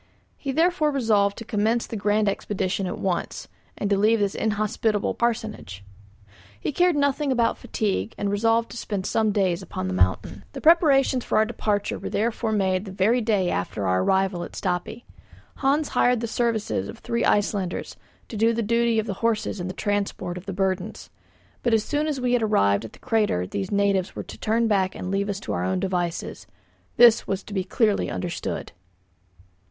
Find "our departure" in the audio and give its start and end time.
11.37-11.99